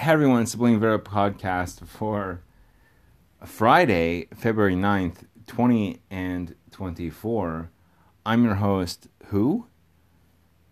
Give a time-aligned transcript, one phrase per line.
[0.00, 2.40] Hey everyone, it's the Bling Viera podcast for
[3.44, 7.70] Friday, February 9th, 20 and 24.
[8.24, 9.66] I'm your host, who?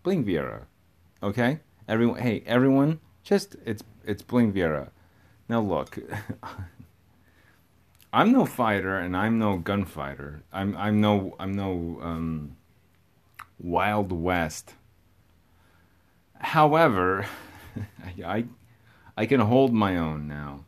[0.01, 0.63] Bling Viera.
[1.21, 1.59] Okay?
[1.87, 4.89] Everyone hey, everyone, just it's it's Bling Viera.
[5.47, 5.99] Now look,
[8.11, 10.41] I'm no fighter and I'm no gunfighter.
[10.51, 12.57] I'm I'm no I'm no um
[13.59, 14.73] Wild West.
[16.39, 17.27] However,
[18.25, 18.45] I
[19.19, 20.63] I can hold my own now.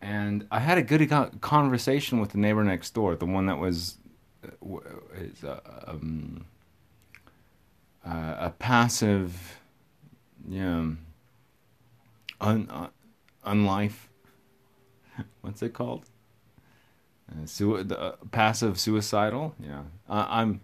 [0.00, 1.10] And I had a good
[1.42, 3.98] conversation with the neighbor next door, the one that was
[4.42, 6.46] uh, uh, um,
[8.02, 9.60] uh, a passive,
[10.48, 10.92] yeah,
[12.40, 12.88] un, uh,
[13.44, 14.08] unlife.
[15.42, 16.06] What's it called?
[17.30, 19.54] Uh, su- the, uh, passive suicidal.
[19.60, 20.62] Yeah, I'm.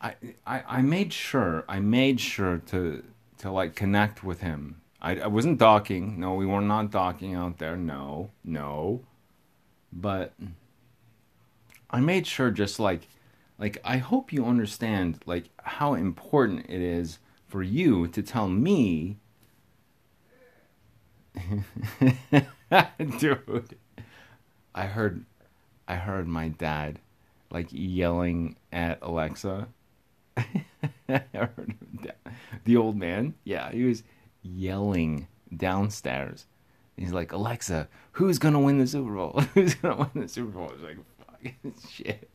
[0.00, 0.14] I,
[0.46, 1.64] I I made sure.
[1.68, 3.02] I made sure to
[3.38, 6.18] to like connect with him I, I wasn't docking.
[6.18, 7.76] No, we were not docking out there.
[7.76, 9.02] No, no.
[9.92, 10.34] But
[11.90, 13.08] I made sure just like
[13.58, 19.18] like I hope you understand like how important it is for you to tell me
[23.18, 23.76] dude
[24.74, 25.24] I heard
[25.86, 26.98] I heard my dad
[27.50, 29.68] like yelling at Alexa
[31.06, 34.02] the old man yeah he was
[34.46, 36.46] yelling downstairs.
[36.96, 39.40] He's like, Alexa, who's gonna win the Super Bowl?
[39.54, 40.72] who's gonna win the Super Bowl?
[40.74, 42.30] He's like, fucking shit.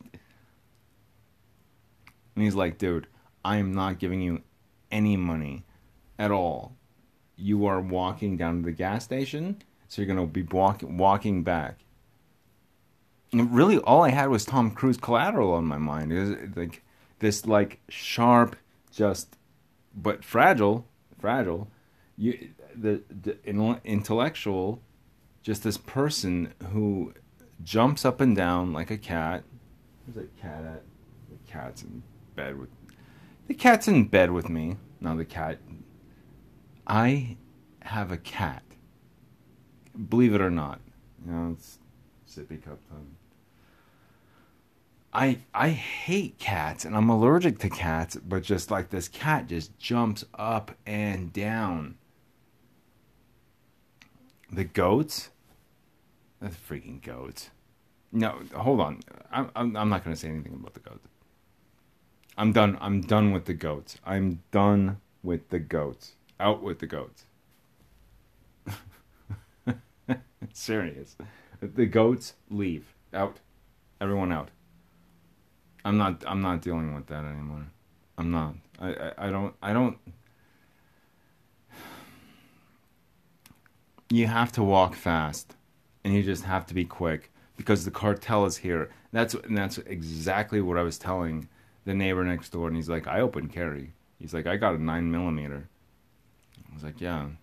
[2.34, 3.08] And he's like, dude,
[3.44, 4.42] I am not giving you
[4.90, 5.64] any money
[6.18, 6.76] at all.
[7.36, 11.78] You are walking down to the gas station, so you're gonna be walk- walking back.
[13.32, 16.12] And really, all I had was Tom Cruise collateral on my mind.
[16.12, 16.82] It was like
[17.18, 18.56] this, like sharp,
[18.92, 19.36] just
[19.94, 20.86] but fragile,
[21.18, 21.68] fragile
[22.16, 23.38] you the, the
[23.84, 24.82] intellectual
[25.42, 27.12] just this person who
[27.62, 29.44] jumps up and down like a cat.
[30.06, 30.82] Where's that cat at
[31.30, 32.02] the cat's in
[32.34, 32.70] bed with
[33.48, 34.76] the cat's in bed with me.
[35.00, 35.58] Now the cat
[36.86, 37.36] i
[37.80, 38.62] have a cat.
[40.08, 40.80] Believe it or not
[41.24, 41.78] you know it's
[42.28, 43.16] sippy cup time.
[45.12, 49.78] I I hate cats and I'm allergic to cats, but just like this cat just
[49.78, 51.96] jumps up and down
[54.52, 55.30] the goats?
[56.40, 57.50] The freaking goats.
[58.12, 59.00] No, hold on.
[59.30, 61.08] I'm, I'm, I'm not going to say anything about the goats.
[62.36, 62.76] I'm done.
[62.80, 63.98] I'm done with the goats.
[64.04, 66.12] I'm done with the goats.
[66.38, 67.24] Out with the goats.
[70.52, 71.16] Serious.
[71.60, 72.94] The goats leave.
[73.14, 73.38] Out.
[74.00, 74.50] Everyone out.
[75.84, 77.66] I'm not I'm not dealing with that anymore.
[78.18, 78.54] I'm not.
[78.78, 79.98] I, I, I don't I don't
[84.12, 85.56] you have to walk fast
[86.04, 88.90] and you just have to be quick because the cartel is here.
[89.12, 91.48] That's and that's exactly what I was telling
[91.84, 94.82] the neighbor next door, and he's like, "I open carry." He's like, "I got a
[94.82, 95.68] nine millimeter."
[96.70, 97.36] I was like, "Yeah," and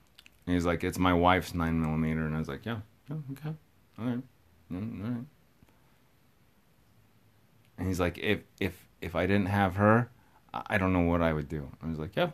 [0.45, 2.79] he's like, "It's my wife's nine millimeter," and I was like, "Yeah,
[3.09, 3.55] yeah, okay,
[3.97, 4.23] all right,
[4.71, 5.25] all right."
[7.77, 10.09] And he's like, "If if if I didn't have her,
[10.53, 12.31] I don't know what I would do." I was like, "Yeah,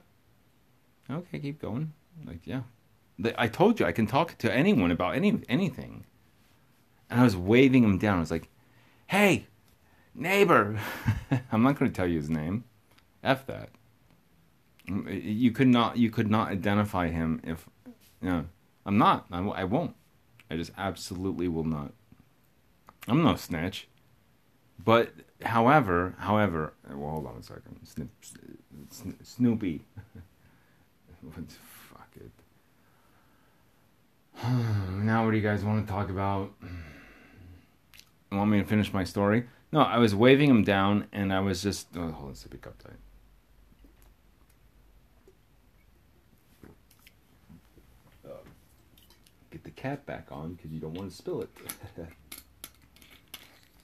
[1.10, 1.94] okay, keep going."
[2.26, 2.62] Like, yeah,
[3.38, 6.06] I told you I can talk to anyone about any anything.
[7.10, 8.18] And I was waving him down.
[8.18, 8.50] I was like,
[9.08, 9.48] "Hey,
[10.14, 10.80] neighbor."
[11.52, 12.66] I'm not going to tell you his name.
[13.24, 13.70] F that.
[14.88, 15.98] Mm, you could not.
[15.98, 17.70] You could not identify him if.
[18.22, 18.46] You know,
[18.86, 19.28] I'm not.
[19.32, 19.96] I, I won't.
[20.50, 21.94] I just absolutely will not.
[23.08, 23.88] I'm no snitch.
[24.84, 27.80] But however, however, well, hold on a second.
[29.24, 29.86] Snoopy.
[35.04, 36.52] now, what do you guys want to talk about?
[38.32, 39.46] Want me to finish my story?
[39.72, 41.88] No, I was waving him down, and I was just.
[41.96, 42.98] Oh, hold on, sippy cup tight.
[49.56, 51.50] get the cap back on because you don't want to spill it.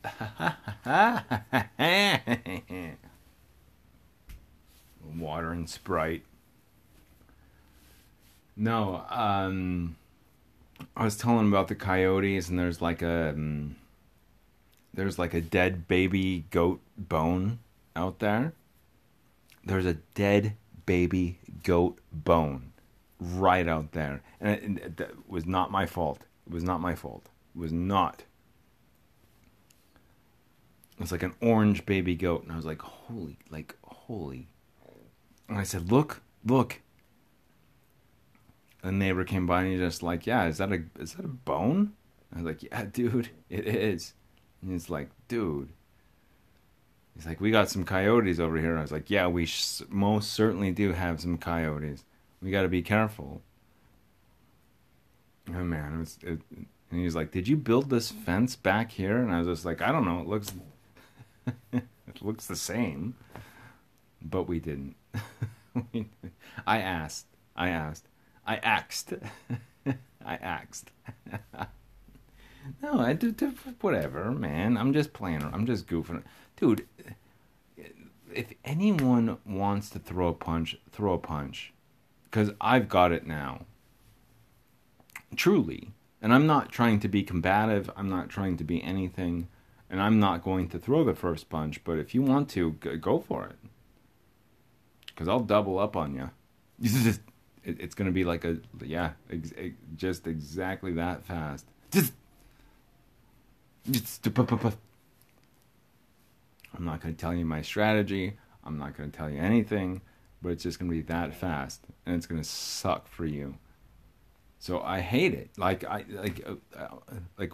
[5.18, 6.26] Water and Sprite.
[8.58, 9.96] No, um.
[10.96, 13.76] I was telling about the coyotes, and there's like a um,
[14.94, 17.60] there's like a dead baby goat bone
[17.96, 18.54] out there.
[19.64, 20.56] There's a dead
[20.86, 22.74] baby goat bone
[23.20, 26.22] right out there, and it, it, it was not my fault.
[26.48, 27.30] It was not my fault.
[27.56, 28.24] It was not.
[31.00, 34.48] It's like an orange baby goat, and I was like, "Holy, like holy!"
[35.48, 36.80] And I said, "Look, look."
[38.84, 41.30] A neighbor came by and he's just like, "Yeah, is that a is that a
[41.30, 41.94] bone?"
[42.34, 44.14] I was like, "Yeah, dude, it is."
[44.62, 45.70] And he's like, "Dude."
[47.16, 50.32] He's like, "We got some coyotes over here." I was like, "Yeah, we sh- most
[50.34, 52.04] certainly do have some coyotes.
[52.42, 53.42] We got to be careful."
[55.50, 56.18] Oh man, it was.
[56.24, 56.40] It,
[56.90, 59.66] and he was like, "Did you build this fence back here?" And I was just
[59.66, 60.22] like, "I don't know.
[60.22, 60.54] It looks,
[61.74, 63.16] it looks the same."
[64.22, 64.96] But we didn't.
[66.68, 67.26] I asked.
[67.56, 68.06] I asked.
[68.46, 69.14] I axed.
[70.26, 70.92] I axed.
[72.82, 73.42] no, I did
[73.82, 74.78] whatever, man.
[74.78, 75.44] I'm just playing.
[75.44, 76.24] I'm just goofing,
[76.56, 76.88] dude.
[78.34, 81.74] If anyone wants to throw a punch, throw a punch,
[82.26, 83.66] because I've got it now.
[85.36, 85.92] Truly,
[86.22, 87.90] and I'm not trying to be combative.
[87.96, 89.48] I'm not trying to be anything,
[89.90, 91.84] and I'm not going to throw the first punch.
[91.84, 93.58] But if you want to, go for it,
[95.08, 96.16] because I'll double up on
[96.82, 97.20] you.
[97.64, 101.66] It, it's going to be like a yeah, ex, ex, just exactly that fast.
[101.92, 102.14] Just,
[103.90, 104.72] just, I'm
[106.80, 108.38] not going to tell you my strategy.
[108.64, 110.02] I'm not going to tell you anything,
[110.42, 113.56] but it's just going to be that fast, and it's going to suck for you.
[114.60, 115.50] So I hate it.
[115.58, 116.98] Like I like uh, uh,
[117.38, 117.52] like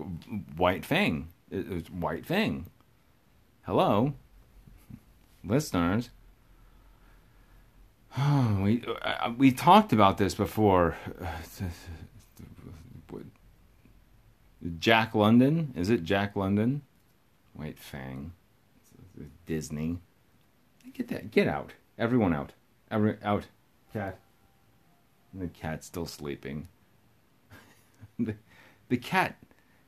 [0.57, 1.29] White Fang.
[1.49, 2.65] It, it was White Fang.
[3.65, 4.13] Hello,
[5.43, 6.09] listeners.
[8.61, 10.95] we uh, we talked about this before.
[14.79, 16.81] Jack London is it Jack London?
[17.53, 18.33] White Fang,
[19.45, 19.99] Disney.
[20.93, 21.31] Get that.
[21.31, 21.73] Get out.
[21.97, 22.53] Everyone out.
[22.89, 23.45] Every out.
[23.93, 24.19] Cat.
[25.33, 26.67] the cat's still sleeping.
[28.19, 28.35] the,
[28.89, 29.37] the cat,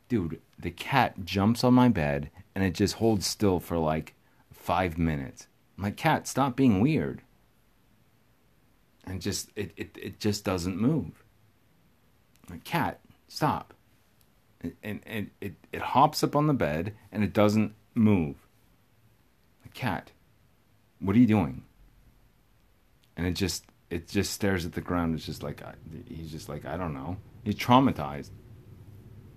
[0.07, 0.39] dude.
[0.57, 4.13] The cat jumps on my bed and it just holds still for like
[4.51, 5.47] five minutes.
[5.77, 7.21] I'm like, cat, stop being weird
[9.09, 11.23] and just it, it, it just doesn't move.
[12.49, 13.73] Like, cat, stop.
[14.83, 18.35] And, and, it, it hops up on the bed and it doesn't move.
[19.63, 20.11] The cat,
[20.99, 21.63] what are you doing?
[23.17, 25.15] And it just it just stares at the ground.
[25.15, 25.61] It's just like
[26.07, 27.17] he's just like I don't know.
[27.43, 28.29] He's traumatized.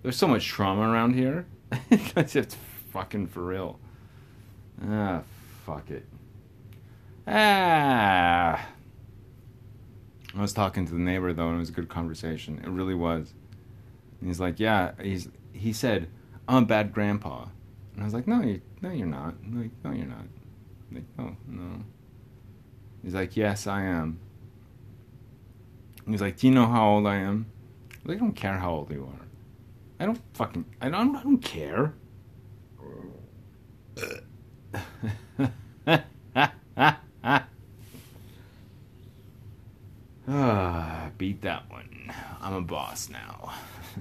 [0.03, 1.45] There's so much trauma around here.
[1.89, 2.55] it's
[2.91, 3.79] fucking for real.
[4.87, 5.23] Ah,
[5.65, 6.05] fuck it.
[7.27, 8.65] Ah.
[10.35, 12.59] I was talking to the neighbor though, and it was a good conversation.
[12.63, 13.33] It really was.
[14.19, 16.07] And he's like, "Yeah." He's he said,
[16.47, 17.47] "I'm a bad grandpa,"
[17.93, 20.25] and I was like, "No, you, no, you're not." I'm like, "No, you're not."
[20.89, 21.83] I'm like, "No, no."
[23.03, 24.19] He's like, "Yes, I am."
[26.07, 27.45] He's like, "Do you know how old I am?"
[28.05, 29.25] I, like, I don't care how old you are.
[29.99, 30.65] I don't fucking.
[30.81, 31.15] I don't.
[31.15, 31.93] I don't care.
[40.25, 42.11] Ah, beat that one.
[42.41, 43.53] I'm a boss now.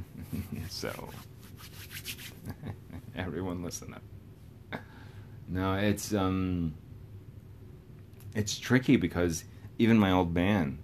[0.68, 1.10] so,
[3.16, 4.80] everyone listen up.
[5.48, 6.74] No, it's um
[8.34, 9.44] it's tricky because
[9.78, 10.78] even my old man,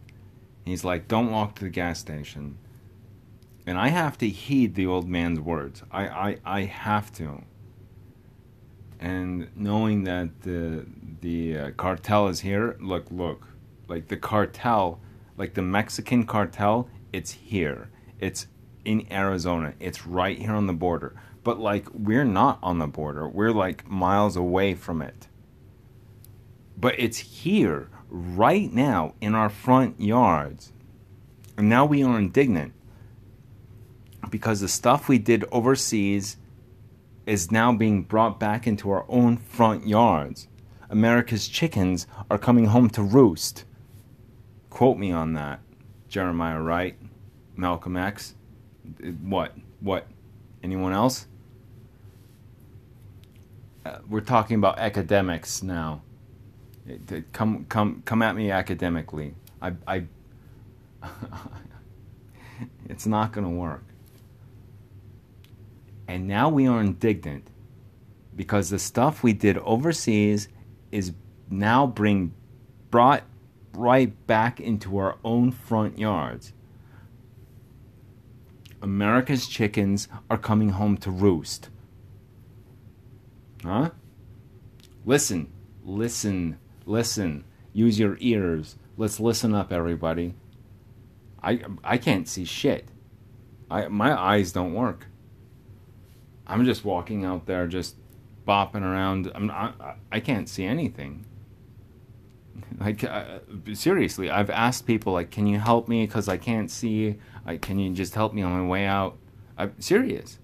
[0.64, 2.58] he's like, "Don't walk to the gas station."
[3.66, 5.82] And I have to heed the old man's words.
[5.90, 7.42] I I, I have to.
[9.00, 10.86] And knowing that the
[11.20, 13.46] the uh, cartel is here, look, look,
[13.88, 15.00] like the cartel
[15.38, 17.88] like the Mexican cartel, it's here.
[18.20, 18.48] It's
[18.84, 19.74] in Arizona.
[19.80, 21.14] It's right here on the border.
[21.44, 23.28] But like we're not on the border.
[23.28, 25.28] We're like miles away from it.
[26.76, 30.72] But it's here right now in our front yards.
[31.56, 32.72] And now we are indignant
[34.30, 36.36] because the stuff we did overseas
[37.26, 40.48] is now being brought back into our own front yards.
[40.90, 43.64] America's chickens are coming home to roost.
[44.70, 45.60] Quote me on that.
[46.08, 46.96] Jeremiah Wright,
[47.56, 48.34] Malcolm X.
[49.22, 49.54] What?
[49.80, 50.06] What?
[50.62, 51.26] Anyone else?
[53.84, 56.02] Uh, we're talking about academics now.
[57.32, 59.34] Come, come, come at me academically.
[59.60, 60.04] I, I.
[62.88, 63.84] it's not going to work.
[66.06, 67.48] And now we are indignant
[68.34, 70.48] because the stuff we did overseas
[70.90, 71.12] is
[71.50, 72.32] now being
[72.90, 73.24] brought
[73.78, 76.52] right back into our own front yards.
[78.82, 81.68] America's chickens are coming home to roost.
[83.62, 83.90] Huh?
[85.04, 85.52] Listen,
[85.84, 87.44] listen, listen.
[87.72, 88.76] Use your ears.
[88.96, 90.34] Let's listen up, everybody.
[91.42, 92.88] I I can't see shit.
[93.70, 95.06] I my eyes don't work.
[96.46, 97.96] I'm just walking out there, just
[98.46, 99.30] bopping around.
[99.34, 101.24] I'm I, I can't see anything.
[102.78, 103.40] Like uh,
[103.72, 106.06] seriously, I've asked people like, "Can you help me?
[106.06, 107.16] Because I can't see.
[107.46, 109.16] Like, can you just help me on my way out?"
[109.56, 110.38] I'm serious.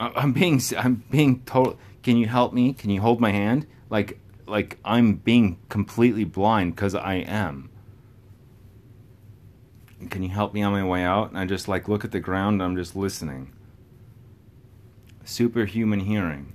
[0.00, 1.78] I- I'm being I'm being total.
[2.02, 2.72] Can you help me?
[2.72, 3.66] Can you hold my hand?
[3.90, 7.70] Like like I'm being completely blind because I am.
[10.10, 11.28] Can you help me on my way out?
[11.30, 12.60] And I just like look at the ground.
[12.62, 13.52] I'm just listening.
[15.24, 16.54] Superhuman hearing.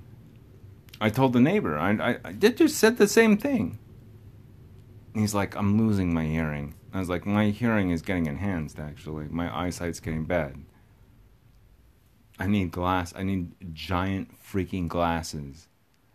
[1.00, 1.78] I told the neighbor.
[1.78, 3.78] I, I, I did just said the same thing.
[5.14, 6.74] He's like, I'm losing my hearing.
[6.92, 8.78] I was like, my hearing is getting enhanced.
[8.78, 10.56] Actually, my eyesight's getting bad.
[12.38, 13.12] I need glass.
[13.16, 15.68] I need giant freaking glasses,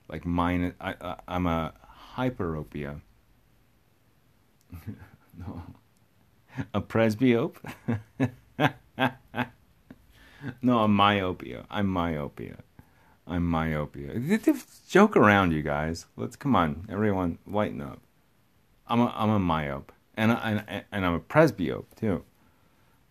[0.07, 0.73] like mine.
[0.79, 1.73] I, I I'm a
[2.15, 3.01] hyperopia.
[5.37, 5.63] no,
[6.73, 7.57] a presbyope.
[10.61, 11.65] no, a myopia.
[11.69, 12.57] I'm myopia.
[13.25, 14.19] I'm myopia.
[14.89, 16.07] Joke around, you guys.
[16.17, 17.99] Let's come on, everyone, lighten up.
[18.87, 22.23] I'm a I'm a myope, and I, and I'm a presbyope too.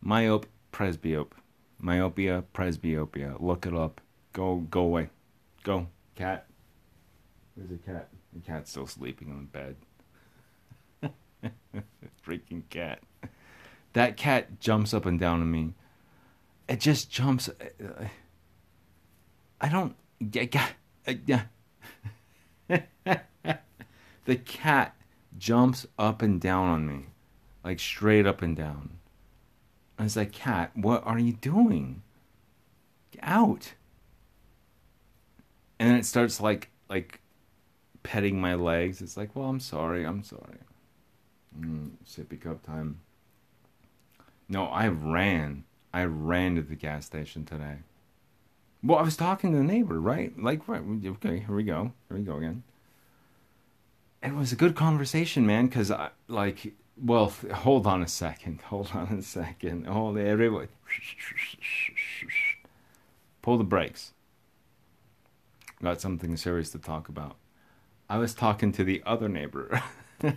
[0.04, 1.33] Myope, presbyope,
[1.78, 3.40] myopia, presbyopia.
[3.40, 4.00] Look it up.
[4.33, 5.09] Go go away.
[5.62, 6.47] Go cat.
[7.54, 8.09] Where's the cat?
[8.33, 9.49] The cat's still sleeping on
[11.00, 11.52] the bed.
[12.26, 13.00] Freaking cat.
[13.95, 15.75] That cat jumps up and down on me.
[16.69, 17.50] It just jumps.
[19.61, 19.95] I don't.
[24.25, 24.97] the cat
[25.38, 27.07] jumps up and down on me,
[27.64, 28.99] like straight up and down.
[29.99, 32.02] I was like, cat, what are you doing?
[33.11, 33.75] Get out.
[35.79, 37.21] And then it starts like like
[38.02, 39.00] petting my legs.
[39.00, 40.59] It's like, well, I'm sorry, I'm sorry.
[41.59, 43.00] Mm, sippy cup time.
[44.49, 45.64] No, I ran.
[45.93, 47.79] I ran to the gas station today.
[48.85, 50.33] Well, I was talking to the neighbor, right?
[50.41, 51.93] Like, right, okay, here we go.
[52.09, 52.65] Here we go again.
[54.23, 58.61] It was a good conversation, man, because I, like, well, hold on a second.
[58.62, 59.87] Hold on a second.
[59.89, 60.69] Oh, hold everyone.
[63.43, 64.12] Pull the brakes.
[65.83, 67.35] Got something serious to talk about.
[68.09, 69.83] I was talking to the other neighbor.
[70.23, 70.37] you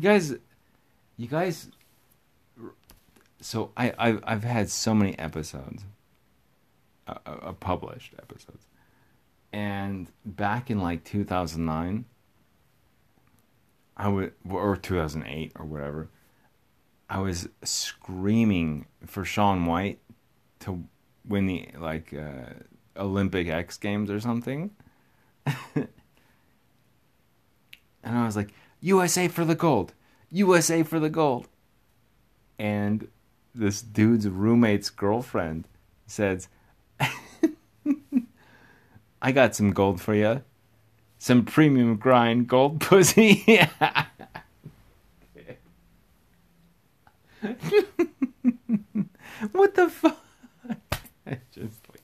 [0.00, 0.34] guys,
[1.16, 1.68] you guys
[3.40, 5.84] so I I've, I've had so many episodes,
[7.06, 8.66] uh, uh, published episodes,
[9.52, 12.04] and back in like 2009,
[13.96, 16.08] I would or 2008 or whatever,
[17.08, 20.00] I was screaming for Shaun White
[20.60, 20.84] to
[21.26, 22.54] win the like uh,
[22.96, 24.70] Olympic X Games or something,
[25.74, 25.88] and
[28.04, 29.94] I was like USA for the gold,
[30.30, 31.48] USA for the gold,
[32.58, 33.08] and
[33.58, 35.66] this dude's roommate's girlfriend
[36.06, 36.48] says,
[39.20, 40.42] I got some gold for you.
[41.18, 43.44] Some premium grind gold pussy.
[49.52, 50.22] what the fuck?
[51.52, 52.02] Just like,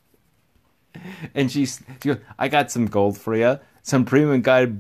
[1.35, 3.59] and she's, she goes, I got some gold for you.
[3.83, 4.79] Some premium guide,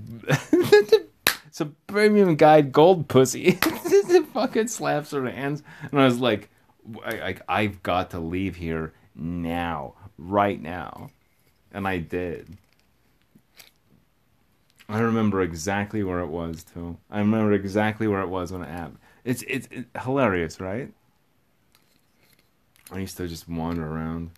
[1.50, 3.58] some premium guide gold pussy.
[4.32, 5.62] fucking slaps her hands.
[5.90, 6.50] And I was like,
[7.04, 11.10] I, I've got to leave here now, right now.
[11.72, 12.56] And I did.
[14.88, 16.98] I remember exactly where it was too.
[17.10, 18.98] I remember exactly where it was when it happened.
[19.24, 20.92] It's it's, it's hilarious, right?
[22.92, 24.30] I used to just wander around.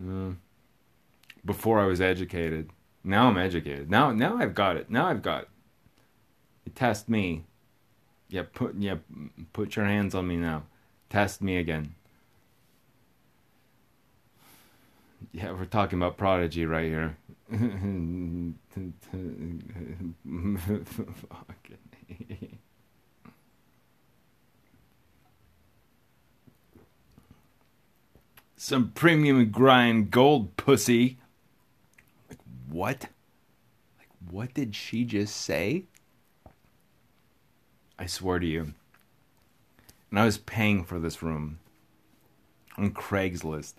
[0.00, 0.32] Uh,
[1.44, 2.70] before I was educated.
[3.04, 3.90] Now I'm educated.
[3.90, 4.90] Now now I've got it.
[4.90, 6.74] Now I've got it.
[6.74, 7.44] Test me.
[8.28, 8.96] Yeah, put yeah,
[9.52, 10.64] put your hands on me now.
[11.12, 11.94] Test me again.
[15.30, 17.18] Yeah, we're talking about Prodigy right here.
[28.56, 31.18] Some premium grind gold pussy.
[32.30, 32.38] Like,
[32.70, 33.08] what?
[33.98, 35.84] Like, what did she just say?
[37.98, 38.72] I swear to you.
[40.12, 41.58] And I was paying for this room
[42.76, 43.72] on Craigslist.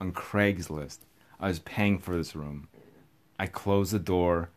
[0.00, 0.98] On Craigslist.
[1.38, 2.66] I was paying for this room.
[3.38, 4.50] I closed the door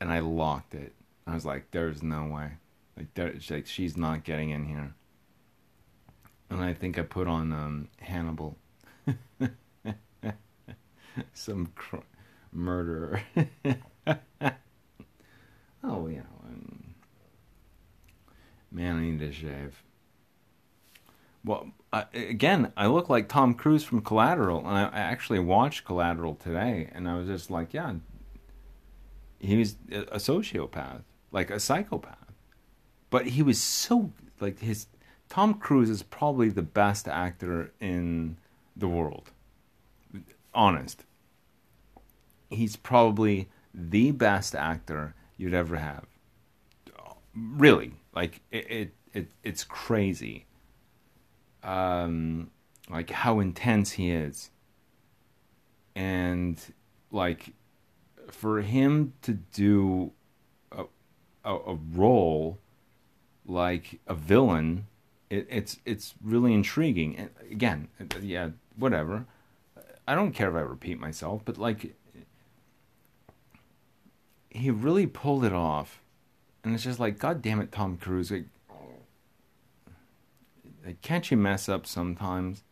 [0.00, 0.94] and I locked it.
[1.26, 2.52] I was like, there's no way.
[2.96, 3.08] Like,
[3.50, 4.94] like she's not getting in here.
[6.48, 8.56] And I think I put on um, Hannibal.
[11.34, 11.96] Some cr-
[12.50, 13.22] murderer.
[15.84, 16.22] oh, yeah.
[18.70, 19.82] Man, I need to shave.
[21.44, 25.84] Well, I, again, I look like Tom Cruise from Collateral, and I, I actually watched
[25.84, 27.94] Collateral today, and I was just like, yeah,
[29.40, 32.16] he was a sociopath, like a psychopath.
[33.10, 34.86] But he was so like his
[35.28, 38.36] Tom Cruise is probably the best actor in
[38.76, 39.30] the world.
[40.54, 41.04] Honest.
[42.50, 46.04] He's probably the best actor you'd ever have.
[47.34, 50.46] Really, like it, it, it it's crazy.
[51.62, 52.50] Um,
[52.90, 54.50] like how intense he is,
[55.94, 56.60] and
[57.10, 57.52] like
[58.30, 60.12] for him to do
[60.72, 60.84] a,
[61.44, 62.58] a, a role
[63.46, 64.86] like a villain,
[65.30, 67.16] it, it's it's really intriguing.
[67.16, 67.88] And again,
[68.20, 69.26] yeah, whatever.
[70.06, 71.94] I don't care if I repeat myself, but like
[74.50, 76.02] he really pulled it off,
[76.62, 78.30] and it's just like, God damn it, Tom Cruise!
[78.30, 78.46] Like,
[81.02, 82.64] can't you mess up sometimes?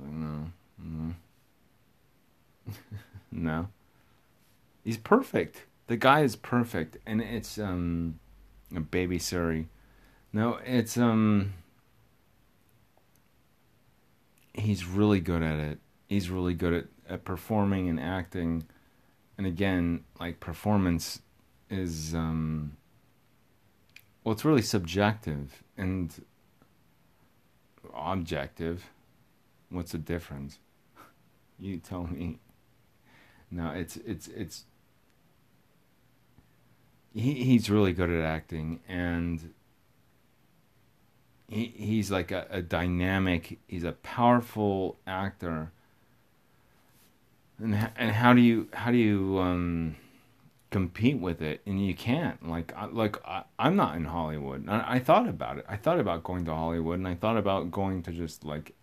[0.00, 1.14] No, no,
[3.32, 3.68] no.
[4.84, 5.64] He's perfect.
[5.86, 8.18] The guy is perfect, and it's um,
[8.74, 9.66] a baby Suri.
[10.32, 11.54] No, it's um.
[14.54, 15.78] He's really good at it.
[16.08, 18.64] He's really good at, at performing and acting
[19.38, 21.22] and again, like performance
[21.70, 22.76] is um
[24.28, 26.22] well it's really subjective and
[27.96, 28.90] objective.
[29.70, 30.58] What's the difference?
[31.58, 32.38] you tell me.
[33.50, 34.66] No, it's it's it's
[37.14, 39.54] he he's really good at acting and
[41.48, 45.72] he he's like a, a dynamic he's a powerful actor
[47.58, 49.96] and and how do you how do you um,
[50.70, 51.60] compete with it?
[51.66, 52.48] And you can't.
[52.48, 54.68] Like I, like I, am not in Hollywood.
[54.68, 55.66] I, I thought about it.
[55.68, 58.74] I thought about going to Hollywood, and I thought about going to just like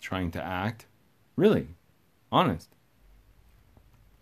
[0.00, 0.86] trying to act.
[1.36, 1.68] Really,
[2.30, 2.68] honest.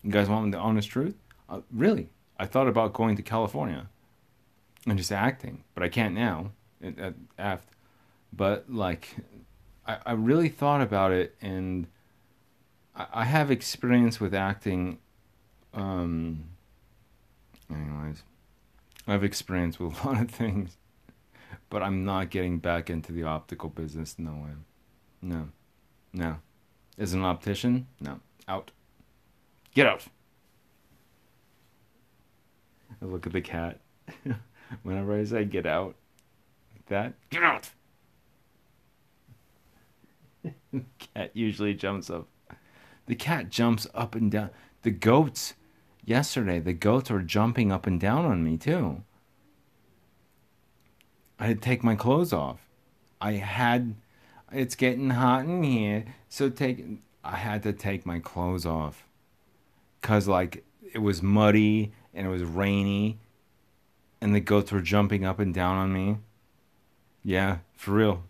[0.02, 1.16] You guys want the honest truth?
[1.48, 3.88] Uh, really, I thought about going to California
[4.86, 7.62] and just acting, but I can't now at, at.
[8.32, 9.16] But like,
[9.86, 11.86] I, I really thought about it and
[12.98, 14.98] I have experience with acting.
[15.72, 16.44] Um,
[19.08, 20.76] I have experience with a lot of things,
[21.68, 24.16] but I'm not getting back into the optical business.
[24.18, 24.50] No way.
[25.20, 25.48] No.
[26.12, 26.36] No.
[26.96, 27.88] As an optician?
[28.00, 28.20] No.
[28.46, 28.70] Out.
[29.74, 30.04] Get out.
[33.02, 33.80] I look at the cat.
[34.82, 35.96] Whenever I say get out,
[36.72, 37.70] like that, get out.
[41.14, 42.28] cat usually jumps up
[43.08, 44.50] the cat jumps up and down.
[44.82, 45.54] The goats,
[46.08, 49.02] yesterday, the goats were jumping up and down on me too.
[51.38, 52.66] I had to take my clothes off.
[53.20, 53.94] I had,
[54.50, 56.84] it's getting hot in here, so take,
[57.22, 59.04] I had to take my clothes off.
[60.00, 63.18] Cause like it was muddy and it was rainy
[64.20, 66.16] and the goats were jumping up and down on me.
[67.22, 68.22] Yeah, for real.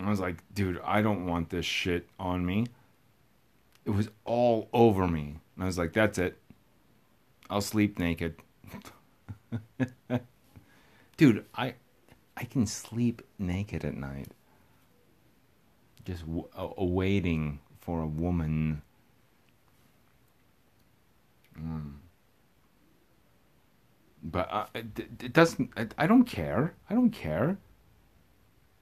[0.00, 2.66] I was like, dude, I don't want this shit on me.
[3.84, 5.36] It was all over me.
[5.54, 6.38] And I was like, that's it.
[7.50, 8.36] I'll sleep naked.
[11.16, 11.74] Dude, I
[12.36, 14.28] I can sleep naked at night.
[16.04, 18.82] Just w- awaiting for a woman.
[21.58, 21.94] Mm.
[24.22, 25.70] But uh, it, it, doesn't.
[25.98, 26.74] I don't care.
[26.88, 27.58] I don't care.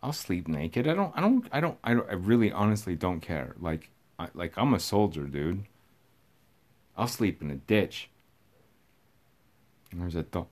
[0.03, 0.89] I'll sleep naked.
[0.89, 1.13] I don't.
[1.17, 1.47] I don't.
[1.53, 1.79] I don't.
[1.85, 3.55] I, don't, I really, honestly, don't care.
[3.61, 5.65] Like I, like I'm a soldier, dude.
[6.97, 8.11] I'll sleep in a ditch.
[9.93, 10.49] there's a dog.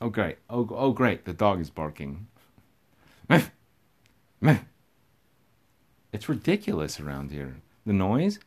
[0.00, 0.36] Oh great!
[0.50, 1.24] Oh oh great!
[1.24, 2.26] The dog is barking.
[6.16, 7.56] It's ridiculous around here.
[7.84, 8.38] The noise.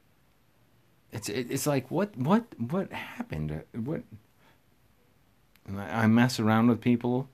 [1.12, 3.64] It's it's like what what what happened?
[3.76, 4.02] What?
[5.78, 7.30] I mess around with people,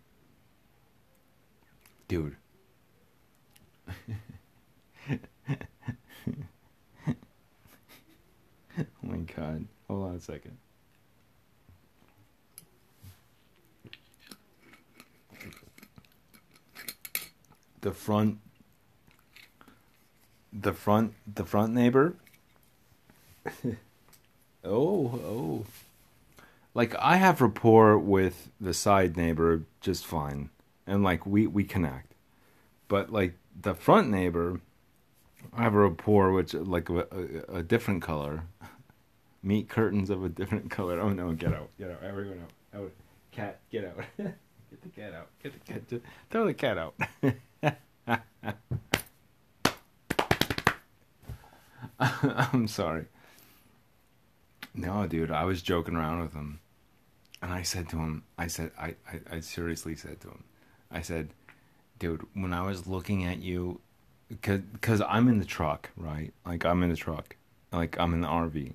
[2.10, 2.36] dude.
[9.06, 9.66] oh my god.
[9.88, 10.58] Hold on a second.
[17.82, 18.40] The front
[20.52, 22.16] the front the front neighbor
[23.66, 23.76] oh
[24.64, 25.66] oh
[26.74, 30.50] like i have rapport with the side neighbor just fine
[30.88, 32.14] and like we we connect
[32.88, 34.62] but like the front neighbor
[35.54, 38.44] I have a rapport which like a, a, a, different color.
[39.46, 41.00] Meet curtains of a different color.
[41.00, 42.92] Oh no, get out, get out, everyone out, out,
[43.32, 46.96] cat, get out, get the cat out, get the cat, Just throw the cat out.
[52.52, 53.06] I'm sorry.
[54.74, 56.60] No, dude, I was joking around with him.
[57.44, 60.44] And I said to him, I said, I, I, I seriously said to him,
[60.90, 61.30] I said,
[62.00, 63.80] dude, when I was looking at you,
[64.28, 66.34] because I'm in the truck, right?
[66.46, 67.36] Like, I'm in the truck.
[67.72, 68.74] Like, I'm in the RV.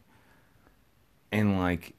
[1.32, 1.94] And, like,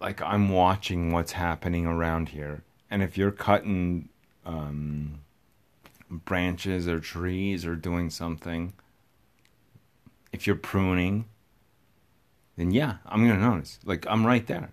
[0.00, 2.62] like I'm watching what's happening around here.
[2.90, 4.08] And if you're cutting
[4.44, 5.20] um,
[6.08, 8.72] branches or trees or doing something,
[10.32, 11.26] if you're pruning,
[12.56, 13.78] then yeah, I'm gonna notice.
[13.84, 14.70] Like I'm right there.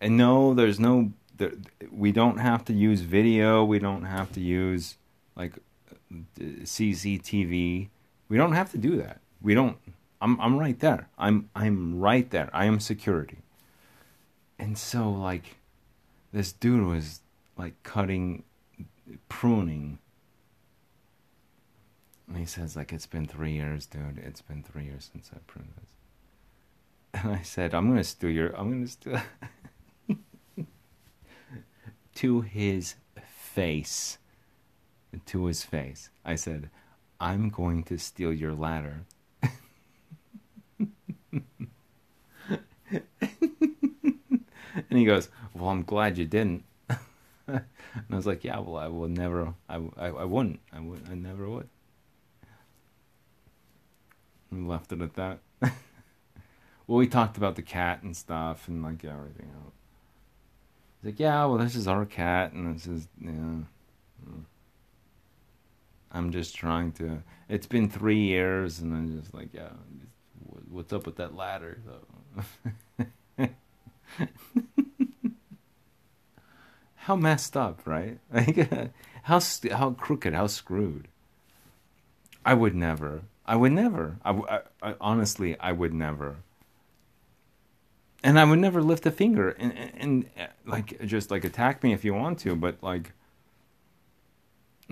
[0.00, 1.12] And no, there's no.
[1.36, 1.52] There,
[1.90, 3.64] we don't have to use video.
[3.64, 4.96] We don't have to use
[5.36, 5.54] like
[6.38, 7.88] CCTV.
[8.28, 9.20] We don't have to do that.
[9.40, 9.76] We don't.
[10.22, 11.08] I'm I'm right there.
[11.18, 12.48] I'm I'm right there.
[12.52, 13.38] I am security.
[14.56, 15.56] And so like,
[16.32, 17.20] this dude was
[17.58, 18.44] like cutting,
[19.28, 19.98] pruning.
[22.28, 24.18] And he says like, it's been three years, dude.
[24.18, 25.90] It's been three years since I pruned this.
[27.24, 28.56] And I said, I'm gonna steal your.
[28.56, 29.20] I'm gonna steal.
[32.14, 32.94] to his
[33.26, 34.18] face.
[35.26, 36.10] To his face.
[36.24, 36.70] I said,
[37.20, 39.04] I'm going to steal your ladder.
[44.74, 46.64] and he goes, Well, I'm glad you didn't.
[47.46, 47.64] and
[48.10, 50.60] I was like, Yeah, well, I will never, I, I, I wouldn't.
[50.72, 51.68] I, would, I never would.
[54.50, 55.38] We left it at that.
[55.62, 55.72] well,
[56.86, 59.74] we talked about the cat and stuff and like everything else.
[61.00, 63.30] He's like, yeah, well, this is our cat, and this is, yeah.
[63.30, 64.44] Mm.
[66.12, 67.22] I'm just trying to.
[67.48, 69.70] It's been three years, and I'm just like, yeah,
[70.70, 71.80] what's up with that ladder?
[73.38, 73.48] So.
[77.02, 78.18] how messed up, right?
[78.32, 78.90] Like,
[79.24, 81.08] how how crooked, how screwed.
[82.44, 83.22] I would never.
[83.46, 84.18] I would never.
[84.24, 86.36] I, I, I, honestly, I would never.
[88.24, 89.92] And I would never lift a finger and, and,
[90.36, 93.12] and like just like attack me if you want to, but like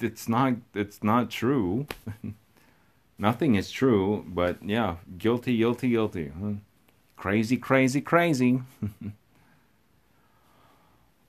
[0.00, 1.86] it's not it's not true.
[3.18, 6.32] Nothing is true, but yeah, guilty, guilty, guilty.
[7.16, 8.62] Crazy, crazy, crazy.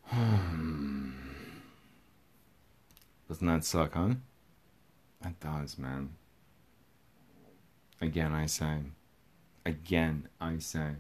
[0.08, 1.10] Hmm.
[3.28, 4.16] Doesn't that suck, huh?
[5.22, 6.12] That does, man.
[8.00, 8.80] Again, I say,
[9.66, 10.92] again, I say,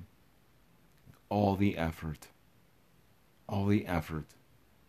[1.29, 2.27] all the effort,
[3.47, 4.25] all the effort,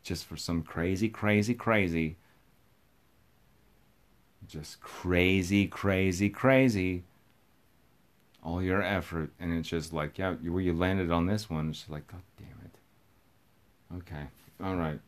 [0.03, 2.17] just for some crazy, crazy, crazy,
[4.49, 7.03] just crazy, crazy, crazy,
[8.43, 11.89] all your effort, and it's just like, yeah, where you landed on this one, it's
[11.89, 12.05] like.
[13.95, 14.27] Okay,
[14.63, 15.01] all right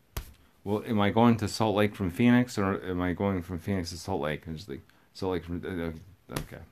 [0.69, 3.89] well, am I going to Salt Lake from Phoenix or am I going from Phoenix
[3.89, 4.47] to Salt Lake?
[4.47, 4.83] And it's like
[5.15, 6.63] Salt Lake from uh, uh, okay,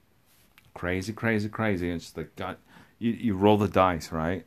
[0.74, 1.90] crazy, crazy, crazy.
[1.90, 2.58] It's like God,
[2.98, 4.44] you you roll the dice, right?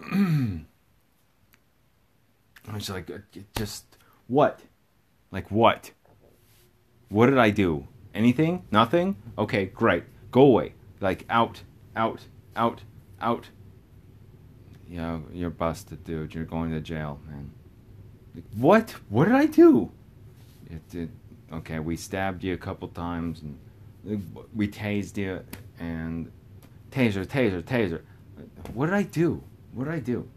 [2.72, 3.18] It's like uh,
[3.56, 3.84] just
[4.28, 4.60] what,
[5.32, 5.90] like what?
[7.08, 7.88] What did I do?
[8.14, 8.64] Anything?
[8.70, 9.16] Nothing?
[9.36, 10.04] Okay, great.
[10.30, 10.74] Go away.
[11.00, 11.62] Like out,
[11.96, 12.82] out, out,
[13.20, 13.48] out.
[14.90, 16.34] Yeah, you're busted, dude.
[16.34, 17.52] You're going to jail, man.
[18.56, 18.90] What?
[19.08, 19.90] What did I do?
[20.68, 21.10] It did.
[21.52, 23.58] Okay, we stabbed you a couple times, and
[24.54, 25.44] we tased you,
[25.78, 26.30] and
[26.90, 28.02] taser, taser, taser.
[28.74, 29.42] What did I do?
[29.72, 30.28] What did I do?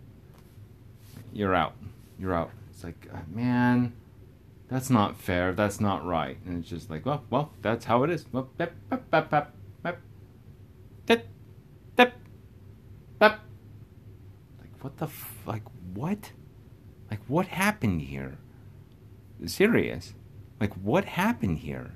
[1.33, 1.73] You're out.
[2.19, 2.51] You're out.
[2.69, 3.93] It's like, uh, man,
[4.69, 5.53] that's not fair.
[5.53, 6.37] That's not right.
[6.45, 8.25] And it's just like, well, well, that's how it is.
[8.31, 9.99] Well, bep, bep, bep, bep, bep
[11.95, 12.13] tip,
[13.19, 13.39] bep.
[14.59, 16.31] Like, what the f- like, what?
[17.09, 18.37] Like, what happened here?
[19.45, 20.13] Serious.
[20.59, 21.95] Like, what happened here?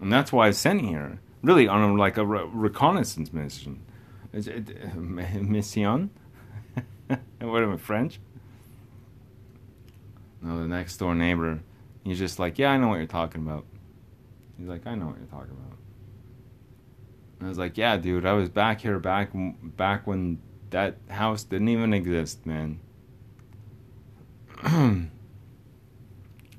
[0.00, 1.20] And that's why I was sent here.
[1.42, 3.82] Really, on a, like a re- reconnaissance mission.
[4.32, 6.10] Is it, uh, mission?
[7.40, 8.18] what am I, French?
[10.40, 11.60] No, the next door neighbor,
[12.02, 13.64] he's just like, yeah, I know what you're talking about.
[14.58, 15.78] He's like, I know what you're talking about.
[17.44, 20.38] And I was like, yeah, dude, I was back here back back when
[20.70, 22.80] that house didn't even exist, man.
[24.62, 25.10] I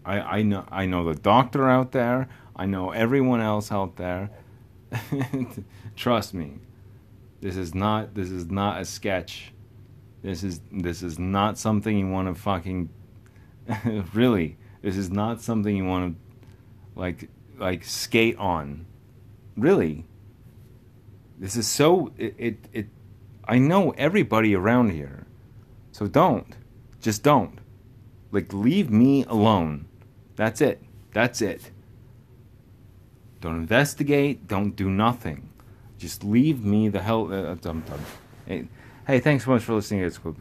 [0.05, 2.29] I know I know the doctor out there.
[2.55, 4.29] I know everyone else out there.
[5.95, 6.59] Trust me.
[7.41, 9.53] This is not this is not a sketch.
[10.21, 12.89] This is this is not something you want to fucking
[14.13, 14.57] really.
[14.83, 16.21] This is not something you want to
[16.93, 18.85] like like skate on.
[19.57, 20.05] Really.
[21.37, 22.87] This is so it it, it
[23.47, 25.25] I know everybody around here.
[25.91, 26.55] So don't.
[27.01, 27.59] Just don't.
[28.31, 29.85] Like, leave me alone.
[30.35, 30.81] That's it.
[31.13, 31.71] That's it.
[33.39, 34.47] Don't investigate.
[34.47, 35.49] Don't do nothing.
[35.97, 37.31] Just leave me the hell.
[37.31, 37.83] Uh, I'm done.
[38.45, 38.67] Hey,
[39.07, 40.01] hey, thanks so much for listening.
[40.03, 40.35] It's cool.